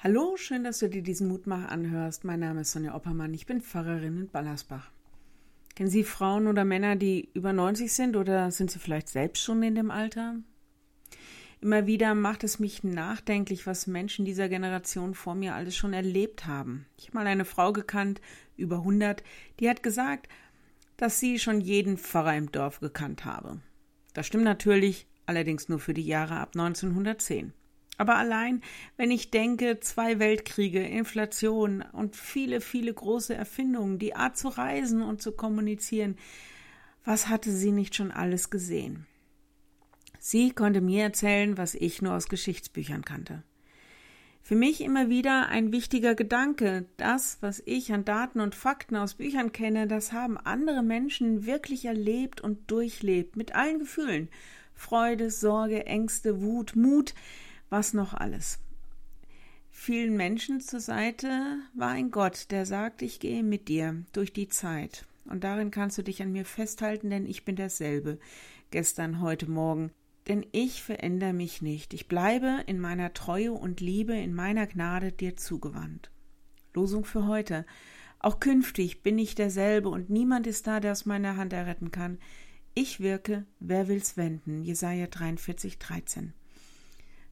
[0.00, 2.22] Hallo, schön, dass du dir diesen Mutmach anhörst.
[2.22, 4.92] Mein Name ist Sonja Oppermann, ich bin Pfarrerin in Ballersbach.
[5.74, 9.60] Kennen Sie Frauen oder Männer, die über 90 sind oder sind sie vielleicht selbst schon
[9.64, 10.36] in dem Alter?
[11.60, 16.46] Immer wieder macht es mich nachdenklich, was Menschen dieser Generation vor mir alles schon erlebt
[16.46, 16.86] haben.
[16.96, 18.20] Ich habe mal eine Frau gekannt,
[18.56, 19.24] über 100,
[19.58, 20.28] die hat gesagt,
[20.96, 23.62] dass sie schon jeden Pfarrer im Dorf gekannt habe.
[24.14, 27.52] Das stimmt natürlich, allerdings nur für die Jahre ab 1910.
[27.98, 28.62] Aber allein,
[28.96, 35.02] wenn ich denke, zwei Weltkriege, Inflation und viele, viele große Erfindungen, die Art zu reisen
[35.02, 36.16] und zu kommunizieren,
[37.04, 39.06] was hatte sie nicht schon alles gesehen?
[40.20, 43.42] Sie konnte mir erzählen, was ich nur aus Geschichtsbüchern kannte.
[44.42, 49.14] Für mich immer wieder ein wichtiger Gedanke, das, was ich an Daten und Fakten aus
[49.14, 54.28] Büchern kenne, das haben andere Menschen wirklich erlebt und durchlebt, mit allen Gefühlen
[54.74, 57.14] Freude, Sorge, Ängste, Wut, Mut,
[57.70, 58.58] was noch alles.
[59.70, 64.48] Vielen Menschen zur Seite war ein Gott, der sagt, ich gehe mit dir durch die
[64.48, 65.06] Zeit.
[65.24, 68.18] Und darin kannst du dich an mir festhalten, denn ich bin derselbe,
[68.70, 69.92] gestern, heute Morgen.
[70.26, 71.94] Denn ich verändere mich nicht.
[71.94, 76.10] Ich bleibe in meiner Treue und Liebe, in meiner Gnade dir zugewandt.
[76.74, 77.64] Losung für heute.
[78.18, 82.18] Auch künftig bin ich derselbe und niemand ist da, der aus meiner Hand erretten kann.
[82.74, 84.62] Ich wirke, wer will's wenden?
[84.62, 86.34] Jesaja 43, 13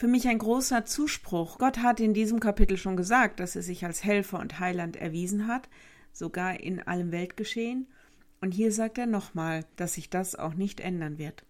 [0.00, 1.58] für mich ein großer Zuspruch.
[1.58, 5.46] Gott hat in diesem Kapitel schon gesagt, dass er sich als Helfer und Heiland erwiesen
[5.46, 5.68] hat,
[6.10, 7.86] sogar in allem Weltgeschehen.
[8.40, 11.44] Und hier sagt er nochmal, dass sich das auch nicht ändern wird.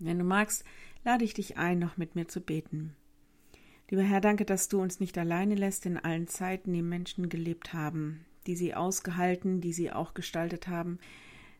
[0.00, 0.64] Wenn du magst,
[1.04, 2.96] lade ich dich ein, noch mit mir zu beten.
[3.90, 7.72] Lieber Herr, danke, dass du uns nicht alleine lässt in allen Zeiten, die Menschen gelebt
[7.72, 10.98] haben, die sie ausgehalten, die sie auch gestaltet haben.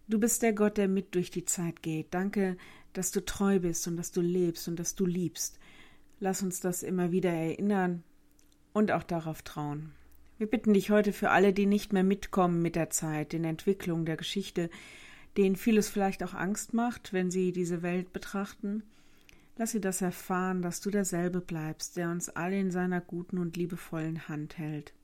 [0.08, 2.12] Du bist der Gott, der mit durch die Zeit geht.
[2.12, 2.56] Danke,
[2.92, 5.58] dass du treu bist und dass du lebst und dass du liebst.
[6.18, 8.02] Lass uns das immer wieder erinnern
[8.72, 9.92] und auch darauf trauen.
[10.38, 13.50] Wir bitten dich heute für alle, die nicht mehr mitkommen mit der Zeit, in der
[13.50, 14.70] Entwicklung der Geschichte,
[15.36, 18.82] denen vieles vielleicht auch Angst macht, wenn sie diese Welt betrachten.
[19.56, 23.56] Lass sie das erfahren, dass du derselbe bleibst, der uns alle in seiner guten und
[23.56, 24.94] liebevollen Hand hält.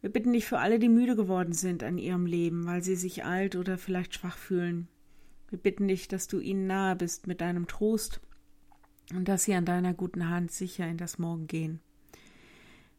[0.00, 3.24] Wir bitten dich für alle, die müde geworden sind an ihrem Leben, weil sie sich
[3.24, 4.88] alt oder vielleicht schwach fühlen.
[5.50, 8.20] Wir bitten dich, dass du ihnen nahe bist mit deinem Trost
[9.12, 11.80] und dass sie an deiner guten Hand sicher in das Morgen gehen.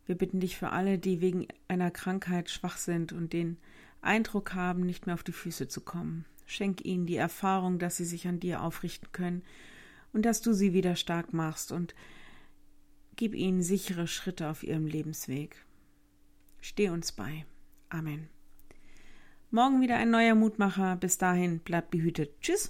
[0.06, 3.58] Wir bitten dich für alle, die wegen einer Krankheit schwach sind und den
[4.02, 6.26] Eindruck haben, nicht mehr auf die Füße zu kommen.
[6.46, 9.44] Schenk ihnen die Erfahrung, dass sie sich an dir aufrichten können
[10.12, 11.96] und dass du sie wieder stark machst und
[13.16, 15.56] gib ihnen sichere Schritte auf ihrem Lebensweg.
[16.60, 17.46] Steh uns bei.
[17.88, 18.28] Amen.
[19.54, 20.96] Morgen wieder ein neuer Mutmacher.
[20.96, 22.40] Bis dahin, bleibt behütet.
[22.40, 22.60] Tschüss.